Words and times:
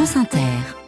France 0.00 0.16
Inter. 0.16 0.79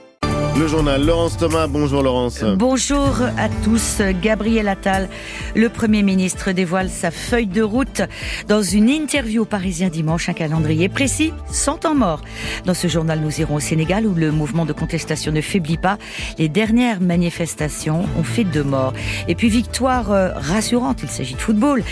Le 0.55 0.67
journal 0.67 1.03
Laurence 1.03 1.39
Thomas, 1.39 1.67
bonjour 1.67 2.03
Laurence. 2.03 2.45
Bonjour 2.45 3.23
à 3.39 3.49
tous. 3.65 4.03
Gabriel 4.21 4.69
Attal, 4.69 5.09
le 5.57 5.71
Premier 5.71 6.03
ministre, 6.03 6.53
dévoile 6.53 6.91
sa 6.91 7.11
feuille 7.11 7.47
de 7.47 7.63
route 7.63 8.03
dans 8.49 8.61
une 8.61 8.91
interview 8.91 9.43
au 9.43 9.45
Parisien 9.47 9.89
dimanche, 9.89 10.29
un 10.29 10.35
calendrier 10.35 10.91
précis, 10.91 11.33
sans 11.51 11.79
temps 11.79 11.95
mort. 11.95 12.21
Dans 12.67 12.75
ce 12.75 12.87
journal, 12.87 13.21
nous 13.21 13.41
irons 13.41 13.55
au 13.55 13.61
Sénégal 13.61 14.07
où 14.07 14.15
le 14.15 14.31
mouvement 14.31 14.67
de 14.67 14.75
contestation 14.75 15.33
ne 15.33 15.41
faiblit 15.41 15.79
pas. 15.79 15.97
Les 16.39 16.51
dernières 16.51 17.01
manifestations 17.01 18.05
ont 18.19 18.25
fait 18.25 18.45
deux 18.45 18.65
morts. 18.65 18.93
Et 19.29 19.35
puis 19.35 19.49
victoire 19.49 20.13
euh, 20.13 20.33
rassurante, 20.35 21.03
il 21.03 21.09
s'agit 21.09 21.35
de 21.35 21.41
football, 21.41 21.83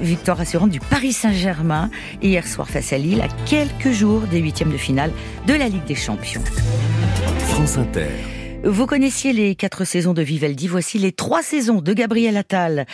victoire 0.00 0.36
rassurante 0.36 0.70
du 0.70 0.80
Paris 0.80 1.14
Saint-Germain 1.14 1.90
hier 2.20 2.46
soir 2.46 2.68
face 2.68 2.92
à 2.92 2.98
Lille, 2.98 3.22
à 3.22 3.28
quelques 3.46 3.90
jours 3.90 4.22
des 4.30 4.38
huitièmes 4.38 4.70
de 4.70 4.76
finale 4.76 5.12
de 5.46 5.54
la 5.54 5.68
Ligue 5.68 5.86
des 5.86 5.94
Champions. 5.94 6.42
Vous 8.64 8.86
connaissiez 8.86 9.32
les 9.34 9.54
quatre 9.54 9.84
saisons 9.84 10.14
de 10.14 10.22
Vivaldi, 10.22 10.68
voici 10.68 10.98
les 10.98 11.12
trois 11.12 11.42
saisons 11.42 11.82
de 11.82 11.92
Gabriel 11.92 12.36
Attal. 12.38 12.86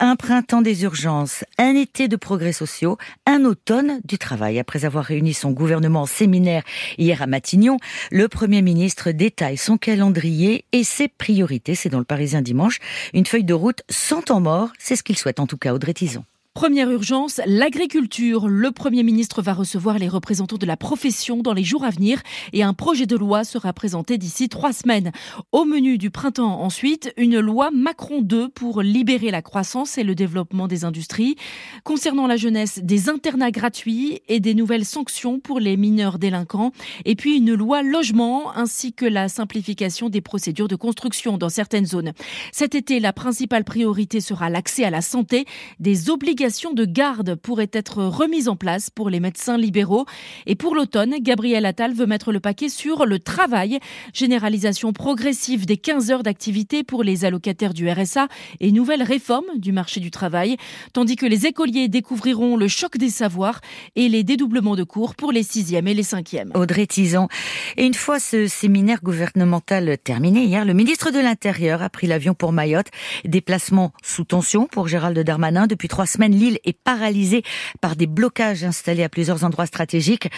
Un 0.00 0.16
printemps 0.16 0.62
des 0.62 0.82
urgences, 0.82 1.44
un 1.58 1.74
été 1.76 2.08
de 2.08 2.16
progrès 2.16 2.52
sociaux, 2.52 2.98
un 3.24 3.44
automne 3.44 4.00
du 4.04 4.18
travail. 4.18 4.58
Après 4.58 4.84
avoir 4.84 5.04
réuni 5.04 5.32
son 5.32 5.52
gouvernement 5.52 6.02
en 6.02 6.06
séminaire 6.06 6.64
hier 6.98 7.22
à 7.22 7.26
Matignon, 7.26 7.76
le 8.10 8.26
Premier 8.28 8.62
ministre 8.62 9.12
détaille 9.12 9.56
son 9.56 9.78
calendrier 9.78 10.64
et 10.72 10.82
ses 10.82 11.06
priorités. 11.06 11.76
C'est 11.76 11.88
dans 11.88 11.98
le 11.98 12.04
Parisien 12.04 12.42
dimanche. 12.42 12.78
Une 13.14 13.26
feuille 13.26 13.44
de 13.44 13.54
route 13.54 13.82
sans 13.88 14.22
temps 14.22 14.40
mort, 14.40 14.70
c'est 14.78 14.96
ce 14.96 15.04
qu'il 15.04 15.18
souhaite 15.18 15.38
en 15.38 15.46
tout 15.46 15.58
cas 15.58 15.72
Audrey 15.72 15.94
Tison. 15.94 16.24
Première 16.52 16.90
urgence, 16.90 17.40
l'agriculture. 17.46 18.48
Le 18.48 18.72
Premier 18.72 19.04
ministre 19.04 19.40
va 19.40 19.54
recevoir 19.54 20.00
les 20.00 20.08
représentants 20.08 20.56
de 20.56 20.66
la 20.66 20.76
profession 20.76 21.42
dans 21.42 21.52
les 21.52 21.62
jours 21.62 21.84
à 21.84 21.90
venir 21.90 22.20
et 22.52 22.64
un 22.64 22.74
projet 22.74 23.06
de 23.06 23.14
loi 23.14 23.44
sera 23.44 23.72
présenté 23.72 24.18
d'ici 24.18 24.48
trois 24.48 24.72
semaines. 24.72 25.12
Au 25.52 25.64
menu 25.64 25.96
du 25.96 26.10
printemps 26.10 26.60
ensuite, 26.60 27.14
une 27.16 27.38
loi 27.38 27.70
Macron 27.70 28.20
2 28.20 28.48
pour 28.48 28.82
libérer 28.82 29.30
la 29.30 29.42
croissance 29.42 29.96
et 29.96 30.02
le 30.02 30.16
développement 30.16 30.66
des 30.66 30.84
industries. 30.84 31.36
Concernant 31.84 32.26
la 32.26 32.36
jeunesse, 32.36 32.80
des 32.82 33.08
internats 33.08 33.52
gratuits 33.52 34.20
et 34.26 34.40
des 34.40 34.54
nouvelles 34.54 34.84
sanctions 34.84 35.38
pour 35.38 35.60
les 35.60 35.76
mineurs 35.76 36.18
délinquants. 36.18 36.72
Et 37.04 37.14
puis 37.14 37.36
une 37.36 37.54
loi 37.54 37.84
logement 37.84 38.52
ainsi 38.56 38.92
que 38.92 39.06
la 39.06 39.28
simplification 39.28 40.08
des 40.08 40.20
procédures 40.20 40.68
de 40.68 40.76
construction 40.76 41.38
dans 41.38 41.48
certaines 41.48 41.86
zones. 41.86 42.12
Cet 42.50 42.74
été, 42.74 42.98
la 42.98 43.12
principale 43.12 43.62
priorité 43.62 44.20
sera 44.20 44.50
l'accès 44.50 44.82
à 44.82 44.90
la 44.90 45.00
santé, 45.00 45.44
des 45.78 46.10
obligations 46.10 46.39
de 46.40 46.86
garde 46.86 47.34
pourrait 47.34 47.68
être 47.70 48.02
remise 48.02 48.48
en 48.48 48.56
place 48.56 48.88
pour 48.88 49.10
les 49.10 49.20
médecins 49.20 49.58
libéraux. 49.58 50.06
Et 50.46 50.54
pour 50.54 50.74
l'automne, 50.74 51.16
Gabriel 51.20 51.66
Attal 51.66 51.92
veut 51.92 52.06
mettre 52.06 52.32
le 52.32 52.40
paquet 52.40 52.70
sur 52.70 53.04
le 53.04 53.18
travail. 53.18 53.78
Généralisation 54.14 54.94
progressive 54.94 55.66
des 55.66 55.76
15 55.76 56.10
heures 56.10 56.22
d'activité 56.22 56.82
pour 56.82 57.04
les 57.04 57.26
allocataires 57.26 57.74
du 57.74 57.90
RSA 57.90 58.28
et 58.60 58.72
nouvelle 58.72 59.02
réforme 59.02 59.44
du 59.56 59.70
marché 59.70 60.00
du 60.00 60.10
travail. 60.10 60.56
Tandis 60.94 61.16
que 61.16 61.26
les 61.26 61.44
écoliers 61.44 61.88
découvriront 61.88 62.56
le 62.56 62.68
choc 62.68 62.96
des 62.96 63.10
savoirs 63.10 63.60
et 63.94 64.08
les 64.08 64.24
dédoublements 64.24 64.76
de 64.76 64.84
cours 64.84 65.16
pour 65.16 65.32
les 65.32 65.42
6e 65.42 65.86
et 65.86 65.94
les 65.94 66.02
5e. 66.02 66.56
Audrey 66.56 66.86
Tison. 66.86 67.28
Et 67.76 67.84
une 67.84 67.92
fois 67.92 68.18
ce 68.18 68.46
séminaire 68.46 69.02
gouvernemental 69.02 69.98
terminé 70.02 70.44
hier, 70.44 70.64
le 70.64 70.72
ministre 70.72 71.10
de 71.10 71.18
l'Intérieur 71.18 71.82
a 71.82 71.90
pris 71.90 72.06
l'avion 72.06 72.32
pour 72.32 72.52
Mayotte. 72.52 72.88
Déplacement 73.26 73.92
sous 74.02 74.24
tension 74.24 74.66
pour 74.66 74.88
Gérald 74.88 75.18
Darmanin 75.18 75.66
depuis 75.66 75.88
trois 75.88 76.06
semaines 76.06 76.29
l'île 76.34 76.58
est 76.64 76.76
paralysée 76.76 77.42
par 77.80 77.96
des 77.96 78.06
blocages 78.06 78.64
installés 78.64 79.02
à 79.02 79.08
plusieurs 79.08 79.44
endroits 79.44 79.66
stratégiques. 79.66 80.30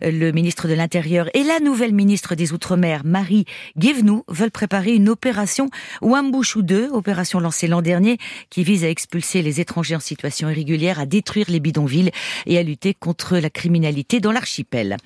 Le 0.00 0.30
ministre 0.30 0.68
de 0.68 0.74
l'Intérieur 0.74 1.28
et 1.34 1.42
la 1.42 1.60
nouvelle 1.60 1.94
ministre 1.94 2.34
des 2.34 2.52
Outre-mer, 2.52 3.02
Marie 3.04 3.44
Guévenoux, 3.76 4.24
veulent 4.28 4.50
préparer 4.50 4.94
une 4.94 5.08
opération 5.08 5.68
Wambouchou 6.00 6.62
2, 6.62 6.90
opération 6.92 7.40
lancée 7.40 7.66
l'an 7.66 7.82
dernier, 7.82 8.18
qui 8.50 8.64
vise 8.64 8.84
à 8.84 8.88
expulser 8.88 9.42
les 9.42 9.60
étrangers 9.60 9.96
en 9.96 10.00
situation 10.00 10.48
irrégulière, 10.50 11.00
à 11.00 11.06
détruire 11.06 11.46
les 11.48 11.60
bidonvilles 11.60 12.10
et 12.46 12.58
à 12.58 12.62
lutter 12.62 12.94
contre 12.94 13.38
la 13.38 13.50
criminalité 13.50 14.20
dans 14.20 14.32
l'archipel. 14.32 14.96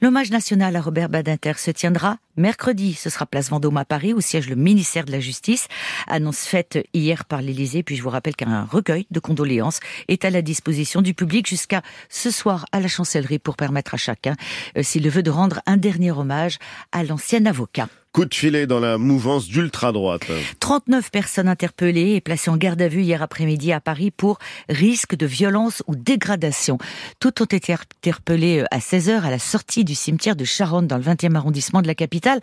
L'hommage 0.00 0.30
national 0.30 0.76
à 0.76 0.80
Robert 0.80 1.08
Badinter 1.08 1.54
se 1.56 1.70
tiendra 1.70 2.18
mercredi. 2.38 2.94
Ce 2.94 3.10
sera 3.10 3.26
place 3.26 3.50
Vendôme 3.50 3.76
à 3.76 3.84
Paris, 3.84 4.14
où 4.14 4.20
siège 4.20 4.48
le 4.48 4.56
ministère 4.56 5.04
de 5.04 5.12
la 5.12 5.20
Justice. 5.20 5.68
Annonce 6.06 6.40
faite 6.40 6.78
hier 6.94 7.24
par 7.24 7.42
l'Élysée. 7.42 7.82
Puis 7.82 7.96
je 7.96 8.02
vous 8.02 8.10
rappelle 8.10 8.36
qu'un 8.36 8.64
recueil 8.64 9.06
de 9.10 9.20
condoléances 9.20 9.80
est 10.08 10.24
à 10.24 10.30
la 10.30 10.42
disposition 10.42 11.02
du 11.02 11.14
public 11.14 11.46
jusqu'à 11.46 11.82
ce 12.08 12.30
soir 12.30 12.64
à 12.72 12.80
la 12.80 12.88
chancellerie 12.88 13.38
pour 13.38 13.56
permettre 13.56 13.94
à 13.94 13.98
chacun, 13.98 14.34
euh, 14.76 14.82
s'il 14.82 15.02
le 15.02 15.10
veut, 15.10 15.22
de 15.22 15.30
rendre 15.30 15.60
un 15.66 15.76
dernier 15.76 16.10
hommage 16.10 16.58
à 16.92 17.04
l'ancien 17.04 17.44
avocat. 17.46 17.88
Coup 18.12 18.24
de 18.24 18.34
filet 18.34 18.66
dans 18.66 18.80
la 18.80 18.96
mouvance 18.96 19.48
d'ultra-droite. 19.48 20.26
39 20.60 21.10
personnes 21.10 21.46
interpellées 21.46 22.14
et 22.14 22.20
placées 22.22 22.50
en 22.50 22.56
garde 22.56 22.80
à 22.80 22.88
vue 22.88 23.02
hier 23.02 23.22
après-midi 23.22 23.70
à 23.70 23.80
Paris 23.80 24.10
pour 24.10 24.38
risque 24.70 25.14
de 25.14 25.26
violence 25.26 25.82
ou 25.86 25.94
dégradation. 25.94 26.78
Toutes 27.20 27.42
ont 27.42 27.44
été 27.44 27.74
interpellées 27.74 28.60
euh, 28.60 28.64
à 28.70 28.78
16h 28.78 29.20
à 29.20 29.30
la 29.30 29.38
sortie 29.38 29.84
du 29.84 29.94
cimetière 29.94 30.36
de 30.36 30.44
Charonne 30.44 30.86
dans 30.86 30.96
le 30.96 31.02
20e 31.02 31.34
arrondissement 31.34 31.82
de 31.82 31.86
la 31.86 31.94
capitale 31.94 32.40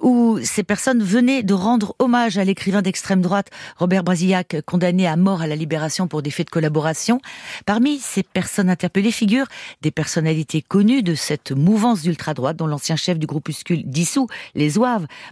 où 0.00 0.40
ces 0.42 0.64
personnes 0.64 1.02
venaient 1.02 1.44
de 1.44 1.54
rendre 1.54 1.94
hommage 2.00 2.36
à 2.36 2.44
l'écrivain 2.44 2.82
d'extrême 2.82 3.22
droite 3.22 3.50
Robert 3.76 4.02
Brasillac 4.02 4.56
condamné 4.66 5.06
à 5.06 5.16
mort 5.16 5.40
à 5.40 5.46
la 5.46 5.54
libération 5.54 6.08
pour 6.08 6.20
des 6.20 6.30
faits 6.30 6.48
de 6.48 6.50
collaboration. 6.50 7.20
Parmi 7.64 7.98
ces 8.00 8.24
personnes 8.24 8.68
interpellées 8.68 9.12
figurent 9.12 9.48
des 9.82 9.92
personnalités 9.92 10.62
connues 10.62 11.04
de 11.04 11.14
cette 11.14 11.52
mouvance 11.52 12.02
d'ultra-droite 12.02 12.56
dont 12.56 12.66
l'ancien 12.66 12.96
chef 12.96 13.20
du 13.20 13.26
groupuscule 13.26 13.84
dissous, 13.84 14.26
les 14.56 14.78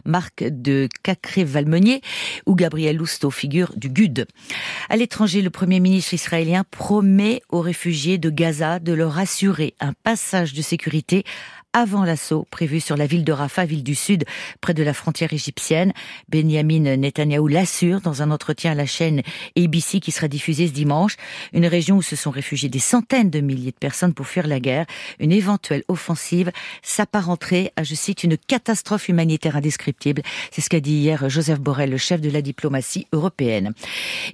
Marque 0.04 0.44
de 0.44 0.88
Cacré-Valmenier, 1.02 2.00
où 2.46 2.54
Gabriel 2.54 2.96
Lousteau 2.96 3.30
figure 3.30 3.72
du 3.76 3.88
GUD. 3.88 4.26
À 4.88 4.96
l'étranger, 4.96 5.42
le 5.42 5.50
Premier 5.50 5.80
ministre 5.80 6.14
israélien 6.14 6.64
promet 6.70 7.42
aux 7.48 7.60
réfugiés 7.60 8.18
de 8.18 8.30
Gaza 8.30 8.78
de 8.78 8.92
leur 8.92 9.18
assurer 9.18 9.74
un 9.80 9.92
passage 9.92 10.54
de 10.54 10.62
sécurité 10.62 11.24
avant 11.74 12.04
l'assaut 12.04 12.46
prévu 12.50 12.80
sur 12.80 12.96
la 12.96 13.06
ville 13.06 13.24
de 13.24 13.32
Rafah, 13.32 13.66
ville 13.66 13.82
du 13.82 13.96
Sud, 13.96 14.24
près 14.60 14.74
de 14.74 14.82
la 14.84 14.94
frontière 14.94 15.32
égyptienne. 15.32 15.92
Benjamin 16.28 16.96
Netanyahou 16.96 17.48
l'assure 17.48 18.00
dans 18.00 18.22
un 18.22 18.30
entretien 18.30 18.72
à 18.72 18.74
la 18.74 18.86
chaîne 18.86 19.22
ABC 19.58 19.98
qui 19.98 20.12
sera 20.12 20.28
diffusée 20.28 20.68
ce 20.68 20.72
dimanche. 20.72 21.16
Une 21.52 21.66
région 21.66 21.96
où 21.96 22.02
se 22.02 22.14
sont 22.14 22.30
réfugiés 22.30 22.68
des 22.68 22.78
centaines 22.78 23.28
de 23.28 23.40
milliers 23.40 23.72
de 23.72 23.76
personnes 23.76 24.14
pour 24.14 24.28
fuir 24.28 24.46
la 24.46 24.60
guerre. 24.60 24.86
Une 25.18 25.32
éventuelle 25.32 25.82
offensive 25.88 26.52
s'apparenterait 26.82 27.72
à, 27.76 27.82
je 27.82 27.96
cite, 27.96 28.22
une 28.22 28.38
catastrophe 28.38 29.08
humanitaire 29.08 29.56
indescriptible. 29.56 30.22
C'est 30.52 30.60
ce 30.60 30.70
qu'a 30.70 30.80
dit 30.80 30.92
hier 30.92 31.28
Joseph 31.28 31.58
Borrell, 31.58 31.90
le 31.90 31.98
chef 31.98 32.20
de 32.20 32.30
la 32.30 32.40
diplomatie 32.40 33.08
européenne. 33.12 33.72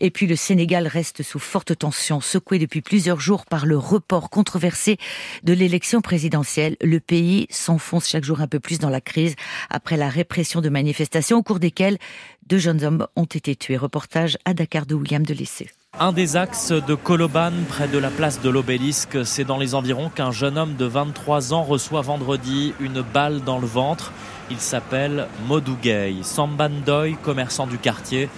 Et 0.00 0.10
puis 0.10 0.26
le 0.26 0.36
Sénégal 0.36 0.86
reste 0.86 1.22
sous 1.22 1.38
forte 1.38 1.76
tension, 1.78 2.20
secoué 2.20 2.58
depuis 2.58 2.82
plusieurs 2.82 3.18
jours 3.18 3.46
par 3.46 3.64
le 3.64 3.78
report 3.78 4.28
controversé 4.28 4.98
de 5.42 5.54
l'élection 5.54 6.02
présidentielle. 6.02 6.76
Le 6.82 7.00
pays 7.00 7.29
s'enfonce 7.50 8.08
chaque 8.08 8.24
jour 8.24 8.40
un 8.40 8.46
peu 8.46 8.60
plus 8.60 8.78
dans 8.78 8.90
la 8.90 9.00
crise 9.00 9.34
après 9.68 9.96
la 9.96 10.08
répression 10.08 10.60
de 10.60 10.68
manifestations 10.68 11.38
au 11.38 11.42
cours 11.42 11.60
desquelles 11.60 11.98
deux 12.46 12.58
jeunes 12.58 12.84
hommes 12.84 13.06
ont 13.16 13.24
été 13.24 13.54
tués. 13.56 13.76
Reportage 13.76 14.38
à 14.44 14.54
Dakar 14.54 14.86
de 14.86 14.94
William 14.94 15.24
de 15.24 15.34
Lessé. 15.34 15.70
Un 15.98 16.12
des 16.12 16.36
axes 16.36 16.72
de 16.72 16.94
Koloban, 16.94 17.52
près 17.68 17.88
de 17.88 17.98
la 17.98 18.10
place 18.10 18.40
de 18.40 18.48
l'obélisque, 18.48 19.26
c'est 19.26 19.44
dans 19.44 19.58
les 19.58 19.74
environs 19.74 20.08
qu'un 20.08 20.30
jeune 20.30 20.56
homme 20.56 20.76
de 20.76 20.84
23 20.84 21.52
ans 21.52 21.62
reçoit 21.64 22.00
vendredi 22.00 22.72
une 22.80 23.02
balle 23.02 23.42
dans 23.42 23.58
le 23.58 23.66
ventre. 23.66 24.12
Il 24.50 24.60
s'appelle 24.60 25.26
Modou 25.46 25.76
Gay. 25.82 26.14
Sambandoy, 26.22 27.16
commerçant 27.22 27.66
du 27.66 27.76
quartier, 27.76 28.28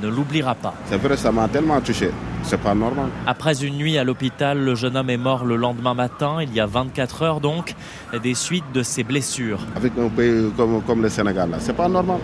ne 0.00 0.08
l'oubliera 0.08 0.54
pas. 0.54 0.74
C'est 0.86 0.96
vrai, 0.96 1.16
ça 1.16 1.32
m'a 1.32 1.48
tellement 1.48 1.80
touché. 1.80 2.10
C'est 2.42 2.60
pas 2.60 2.74
normal. 2.74 3.06
Après 3.26 3.64
une 3.64 3.76
nuit 3.76 3.98
à 3.98 4.04
l'hôpital, 4.04 4.58
le 4.58 4.74
jeune 4.74 4.96
homme 4.96 5.10
est 5.10 5.16
mort 5.16 5.44
le 5.44 5.56
lendemain 5.56 5.94
matin, 5.94 6.38
il 6.42 6.52
y 6.52 6.60
a 6.60 6.66
24 6.66 7.22
heures 7.22 7.40
donc, 7.40 7.74
des 8.22 8.34
suites 8.34 8.64
de 8.74 8.82
ses 8.82 9.04
blessures. 9.04 9.60
Avec 9.76 9.92
un 9.98 10.08
pays 10.08 10.50
comme, 10.56 10.82
comme 10.82 11.02
le 11.02 11.08
Sénégal, 11.08 11.50
là, 11.50 11.56
c'est 11.60 11.76
pas 11.76 11.88
normal. 11.88 12.18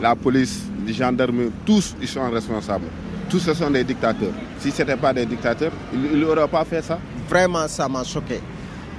La 0.00 0.14
police, 0.16 0.64
les 0.86 0.92
gendarmes, 0.92 1.50
tous, 1.64 1.94
ils 2.00 2.08
sont 2.08 2.28
responsables. 2.30 2.86
Tous 3.30 3.38
ce 3.38 3.54
sont 3.54 3.70
des 3.70 3.84
dictateurs. 3.84 4.32
Si 4.58 4.70
ce 4.70 4.82
n'étaient 4.82 4.96
pas 4.96 5.12
des 5.14 5.24
dictateurs, 5.24 5.72
ils 5.94 6.18
n'auraient 6.18 6.48
pas 6.48 6.64
fait 6.64 6.82
ça. 6.82 6.98
Vraiment, 7.28 7.66
ça 7.68 7.88
m'a 7.88 8.04
choqué. 8.04 8.40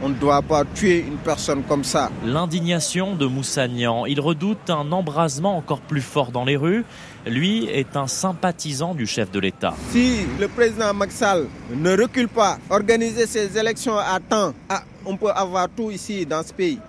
On 0.05 0.09
ne 0.09 0.15
doit 0.15 0.41
pas 0.41 0.65
tuer 0.65 1.00
une 1.00 1.15
personne 1.15 1.63
comme 1.63 1.85
ça. 1.85 2.11
L'indignation 2.25 3.15
de 3.15 3.25
Moussagnan. 3.25 4.05
Il 4.05 4.19
redoute 4.19 4.69
un 4.69 4.91
embrasement 4.91 5.55
encore 5.55 5.79
plus 5.79 6.01
fort 6.01 6.29
dans 6.31 6.44
les 6.44 6.57
rues. 6.57 6.83
Lui 7.25 7.67
est 7.67 7.95
un 7.95 8.07
sympathisant 8.07 8.95
du 8.95 9.07
chef 9.07 9.31
de 9.31 9.39
l'État. 9.39 9.73
Si 9.91 10.25
le 10.41 10.50
président 10.50 10.94
Maxal 10.94 11.45
ne 11.73 11.97
recule 11.97 12.27
pas, 12.27 12.57
organiser 12.69 13.25
ses 13.27 13.57
élections 13.57 13.97
à 13.97 14.19
temps, 14.19 14.53
ah, 14.67 14.83
on 15.05 15.15
peut 15.15 15.31
avoir 15.31 15.69
tout 15.69 15.89
ici 15.89 16.25
dans 16.25 16.44
ce 16.44 16.51
pays. 16.51 16.79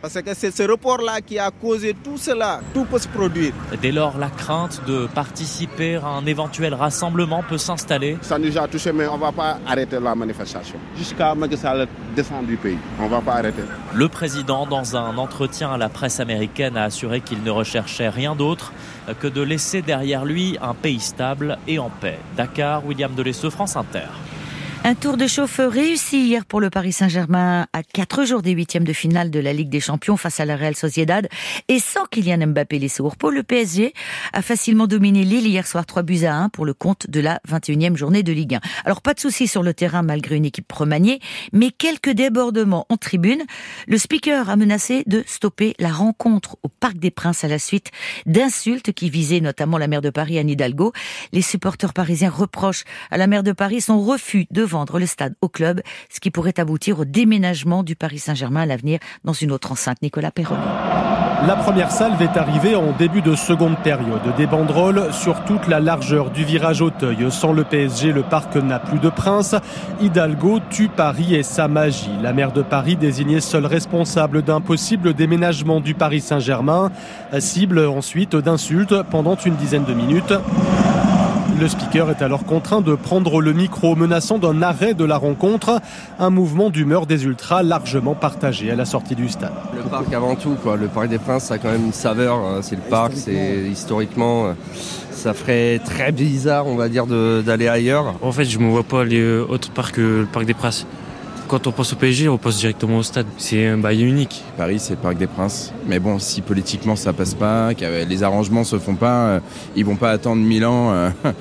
Parce 0.00 0.14
que 0.14 0.34
c'est 0.34 0.50
ce 0.50 0.62
report-là 0.62 1.20
qui 1.20 1.38
a 1.38 1.50
causé 1.50 1.94
tout 1.94 2.16
cela. 2.16 2.60
Tout 2.72 2.84
peut 2.84 2.98
se 2.98 3.08
produire. 3.08 3.52
Dès 3.82 3.92
lors, 3.92 4.16
la 4.16 4.30
crainte 4.30 4.80
de 4.86 5.06
participer 5.14 5.96
à 5.96 6.06
un 6.06 6.24
éventuel 6.24 6.72
rassemblement 6.74 7.42
peut 7.46 7.58
s'installer. 7.58 8.16
Ça 8.22 8.38
nous 8.38 8.56
a 8.56 8.66
touché, 8.66 8.92
mais 8.92 9.06
on 9.06 9.16
ne 9.16 9.20
va 9.20 9.32
pas 9.32 9.58
arrêter 9.66 10.00
la 10.00 10.14
manifestation. 10.14 10.78
Jusqu'à 10.96 11.34
Macky 11.34 11.58
Sall 11.58 11.86
descend 12.16 12.46
du 12.46 12.56
pays. 12.56 12.78
On 12.98 13.04
ne 13.04 13.08
va 13.10 13.20
pas 13.20 13.34
arrêter. 13.34 13.62
Le 13.92 14.08
président, 14.08 14.66
dans 14.66 14.96
un 14.96 15.18
entretien 15.18 15.72
à 15.72 15.76
la 15.76 15.90
presse 15.90 16.18
américaine, 16.18 16.78
a 16.78 16.84
assuré 16.84 17.20
qu'il 17.20 17.42
ne 17.42 17.50
recherchait 17.50 18.08
rien 18.08 18.34
d'autre 18.34 18.72
que 19.20 19.26
de 19.26 19.42
laisser 19.42 19.82
derrière 19.82 20.24
lui 20.24 20.56
un 20.62 20.74
pays 20.74 21.00
stable 21.00 21.58
et 21.68 21.78
en 21.78 21.90
paix. 21.90 22.18
Dakar, 22.36 22.86
William 22.86 23.14
Delesseux, 23.14 23.50
France 23.50 23.76
Inter. 23.76 24.08
Un 24.82 24.94
tour 24.94 25.18
de 25.18 25.26
chauffe 25.26 25.60
réussi 25.62 26.24
hier 26.26 26.46
pour 26.46 26.58
le 26.58 26.70
Paris 26.70 26.92
Saint-Germain 26.92 27.66
à 27.74 27.82
quatre 27.82 28.24
jours 28.24 28.40
des 28.40 28.52
huitièmes 28.52 28.84
de 28.84 28.94
finale 28.94 29.30
de 29.30 29.38
la 29.38 29.52
Ligue 29.52 29.68
des 29.68 29.78
Champions 29.78 30.16
face 30.16 30.40
à 30.40 30.46
la 30.46 30.56
Real 30.56 30.74
Sociedad. 30.74 31.28
Et 31.68 31.78
sans 31.78 32.06
Kylian 32.06 32.46
Mbappé 32.46 32.78
laissé 32.78 33.02
au 33.02 33.10
repos, 33.10 33.30
le 33.30 33.42
PSG 33.42 33.92
a 34.32 34.40
facilement 34.40 34.86
dominé 34.86 35.24
Lille 35.24 35.46
hier 35.46 35.66
soir 35.66 35.84
3 35.84 36.02
buts 36.02 36.24
à 36.24 36.34
1 36.34 36.48
pour 36.48 36.64
le 36.64 36.72
compte 36.72 37.10
de 37.10 37.20
la 37.20 37.40
21e 37.46 37.94
journée 37.94 38.22
de 38.22 38.32
Ligue 38.32 38.54
1. 38.54 38.60
Alors 38.86 39.02
pas 39.02 39.12
de 39.12 39.20
soucis 39.20 39.48
sur 39.48 39.62
le 39.62 39.74
terrain 39.74 40.00
malgré 40.00 40.36
une 40.36 40.46
équipe 40.46 40.72
remaniée, 40.72 41.20
mais 41.52 41.72
quelques 41.72 42.10
débordements 42.10 42.86
en 42.88 42.96
tribune. 42.96 43.42
Le 43.86 43.98
speaker 43.98 44.48
a 44.48 44.56
menacé 44.56 45.04
de 45.06 45.22
stopper 45.26 45.74
la 45.78 45.90
rencontre 45.90 46.56
au 46.62 46.68
Parc 46.68 46.96
des 46.96 47.10
Princes 47.10 47.44
à 47.44 47.48
la 47.48 47.58
suite 47.58 47.90
d'insultes 48.24 48.92
qui 48.92 49.10
visaient 49.10 49.40
notamment 49.40 49.76
la 49.76 49.88
maire 49.88 50.00
de 50.00 50.10
Paris, 50.10 50.38
Anne 50.38 50.48
Hidalgo. 50.48 50.94
Les 51.32 51.42
supporters 51.42 51.92
parisiens 51.92 52.30
reprochent 52.30 52.84
à 53.10 53.18
la 53.18 53.26
maire 53.26 53.42
de 53.42 53.52
Paris 53.52 53.82
son 53.82 54.00
refus 54.00 54.46
de 54.50 54.69
vendre 54.70 54.98
le 54.98 55.06
stade 55.06 55.34
au 55.40 55.48
club, 55.48 55.82
ce 56.08 56.20
qui 56.20 56.30
pourrait 56.30 56.58
aboutir 56.58 57.00
au 57.00 57.04
déménagement 57.04 57.82
du 57.82 57.96
Paris 57.96 58.18
Saint-Germain 58.18 58.62
à 58.62 58.66
l'avenir 58.66 58.98
dans 59.24 59.32
une 59.32 59.52
autre 59.52 59.72
enceinte. 59.72 59.98
Nicolas 60.02 60.30
Perron. 60.30 60.56
La 61.46 61.56
première 61.56 61.90
salve 61.90 62.20
est 62.20 62.36
arrivée 62.36 62.76
en 62.76 62.92
début 62.92 63.22
de 63.22 63.34
seconde 63.34 63.78
période. 63.78 64.20
Des 64.36 64.46
banderoles 64.46 65.10
sur 65.10 65.42
toute 65.44 65.68
la 65.68 65.80
largeur 65.80 66.30
du 66.30 66.44
virage 66.44 66.82
Auteuil. 66.82 67.30
Sans 67.30 67.52
le 67.52 67.64
PSG, 67.64 68.12
le 68.12 68.22
parc 68.22 68.56
n'a 68.56 68.78
plus 68.78 68.98
de 68.98 69.08
prince. 69.08 69.54
Hidalgo 70.02 70.60
tue 70.68 70.88
Paris 70.88 71.34
et 71.34 71.42
sa 71.42 71.66
magie. 71.66 72.10
La 72.22 72.34
maire 72.34 72.52
de 72.52 72.60
Paris 72.60 72.96
désignée 72.96 73.40
seule 73.40 73.64
responsable 73.64 74.42
d'un 74.42 74.60
possible 74.60 75.14
déménagement 75.14 75.80
du 75.80 75.94
Paris 75.94 76.20
Saint-Germain. 76.20 76.90
Cible 77.38 77.86
ensuite 77.86 78.36
d'insultes 78.36 79.02
pendant 79.10 79.36
une 79.36 79.56
dizaine 79.56 79.84
de 79.84 79.94
minutes. 79.94 80.34
Le 81.60 81.68
speaker 81.68 82.08
est 82.08 82.22
alors 82.22 82.44
contraint 82.46 82.80
de 82.80 82.94
prendre 82.94 83.42
le 83.42 83.52
micro, 83.52 83.94
menaçant 83.94 84.38
d'un 84.38 84.62
arrêt 84.62 84.94
de 84.94 85.04
la 85.04 85.18
rencontre, 85.18 85.82
un 86.18 86.30
mouvement 86.30 86.70
d'humeur 86.70 87.04
des 87.04 87.26
ultras 87.26 87.62
largement 87.62 88.14
partagé 88.14 88.70
à 88.70 88.76
la 88.76 88.86
sortie 88.86 89.14
du 89.14 89.28
stade. 89.28 89.52
Le 89.76 89.82
parc 89.82 90.10
avant 90.14 90.36
tout, 90.36 90.56
quoi. 90.62 90.78
le 90.78 90.86
Parc 90.86 91.08
des 91.08 91.18
Princes, 91.18 91.44
ça 91.44 91.54
a 91.54 91.58
quand 91.58 91.70
même 91.70 91.84
une 91.84 91.92
saveur. 91.92 92.36
Hein. 92.36 92.60
C'est 92.62 92.76
le 92.76 92.80
parc, 92.80 93.12
c'est 93.14 93.68
historiquement, 93.70 94.46
euh, 94.46 94.52
ça 95.10 95.34
ferait 95.34 95.80
très 95.84 96.12
bizarre, 96.12 96.66
on 96.66 96.76
va 96.76 96.88
dire, 96.88 97.04
d'aller 97.06 97.68
ailleurs. 97.68 98.14
En 98.22 98.32
fait, 98.32 98.46
je 98.46 98.58
ne 98.58 98.64
me 98.64 98.70
vois 98.70 98.82
pas 98.82 99.02
aller 99.02 99.22
autre 99.22 99.70
part 99.70 99.92
que 99.92 100.20
le 100.20 100.26
Parc 100.32 100.46
des 100.46 100.54
Princes. 100.54 100.86
Quand 101.50 101.66
on 101.66 101.72
pense 101.72 101.92
au 101.92 101.96
PSG, 101.96 102.28
on 102.28 102.38
pense 102.38 102.58
directement 102.58 102.98
au 102.98 103.02
stade. 103.02 103.26
C'est 103.36 103.66
un 103.66 103.76
bail 103.76 104.04
unique. 104.04 104.44
Paris, 104.56 104.78
c'est 104.78 104.94
le 104.94 105.00
Parc 105.00 105.18
des 105.18 105.26
Princes. 105.26 105.74
Mais 105.84 105.98
bon, 105.98 106.20
si 106.20 106.42
politiquement 106.42 106.94
ça 106.94 107.12
passe 107.12 107.34
pas, 107.34 107.74
que 107.74 108.04
les 108.04 108.22
arrangements 108.22 108.62
se 108.62 108.78
font 108.78 108.94
pas, 108.94 109.24
euh, 109.24 109.40
ils 109.74 109.84
vont 109.84 109.96
pas 109.96 110.12
attendre 110.12 110.40
mille 110.40 110.64
ans. 110.64 110.92
Euh, 110.92 111.10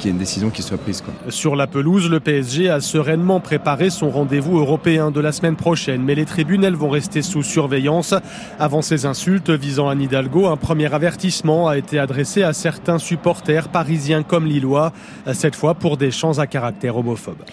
qu'il 0.00 0.06
y 0.06 0.08
ait 0.08 0.10
une 0.14 0.18
décision 0.18 0.50
qui 0.50 0.62
soit 0.62 0.78
prise. 0.78 1.00
Quoi. 1.00 1.14
Sur 1.28 1.54
la 1.54 1.68
pelouse, 1.68 2.10
le 2.10 2.18
PSG 2.18 2.70
a 2.70 2.80
sereinement 2.80 3.38
préparé 3.38 3.88
son 3.90 4.10
rendez-vous 4.10 4.58
européen 4.58 5.12
de 5.12 5.20
la 5.20 5.30
semaine 5.30 5.54
prochaine, 5.54 6.02
mais 6.02 6.16
les 6.16 6.24
tribunes, 6.24 6.64
elles, 6.64 6.74
vont 6.74 6.90
rester 6.90 7.22
sous 7.22 7.44
surveillance. 7.44 8.14
Avant 8.58 8.82
ces 8.82 9.06
insultes 9.06 9.50
visant 9.50 9.88
Anne 9.88 10.02
Hidalgo, 10.02 10.48
un 10.48 10.56
premier 10.56 10.92
avertissement 10.92 11.68
a 11.68 11.78
été 11.78 12.00
adressé 12.00 12.42
à 12.42 12.52
certains 12.52 12.98
supporters 12.98 13.68
parisiens 13.68 14.24
comme 14.24 14.44
lillois, 14.46 14.92
cette 15.34 15.54
fois 15.54 15.74
pour 15.74 15.96
des 15.98 16.10
chants 16.10 16.38
à 16.38 16.48
caractère 16.48 16.96
homophobe. 16.96 17.44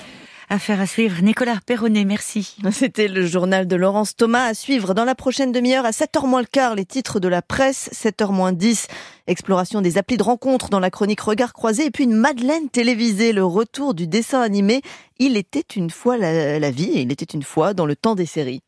Affaire 0.52 0.82
à 0.82 0.88
suivre. 0.88 1.22
Nicolas 1.22 1.60
Perronnet, 1.64 2.06
merci. 2.06 2.56
C'était 2.72 3.08
le 3.08 3.24
journal 3.24 3.68
de 3.68 3.76
Laurence 3.76 4.16
Thomas 4.16 4.46
à 4.46 4.56
suivre 4.56 4.96
dans 4.96 5.06
la 5.06 5.14
prochaine 5.14 5.52
demi-heure 5.52 5.86
à 5.86 5.92
7h 5.92 6.26
moins 6.26 6.42
le 6.42 6.48
quart, 6.48 6.74
les 6.74 6.86
titres 6.86 7.20
de 7.20 7.28
la 7.28 7.44
presse, 7.44 7.92
7h 7.94 8.32
moins 8.32 8.52
10. 8.52 8.88
Exploration 9.28 9.82
des 9.82 10.00
applis 10.00 10.18
de 10.18 10.24
rencontre 10.24 10.70
dans 10.70 10.80
la 10.80 10.90
chronique 10.90 11.22
Regard 11.22 11.54
croisé 11.54 11.86
et 11.86 11.92
puis 11.92 12.06
une 12.06 12.16
Madeleine 12.16 12.68
télévisée, 12.68 13.32
le 13.32 13.46
retour 13.46 13.94
du 13.94 14.08
dessin 14.08 14.42
animé. 14.42 14.82
Il 15.20 15.38
était 15.38 15.64
une 15.76 15.92
fois 15.92 16.18
la, 16.18 16.58
la 16.58 16.72
vie 16.72 16.94
il 16.96 17.12
était 17.12 17.26
une 17.26 17.44
fois 17.44 17.76
dans 17.76 17.86
le 17.86 17.96
temps 17.96 18.16
des 18.16 18.26
séries. 18.26 18.64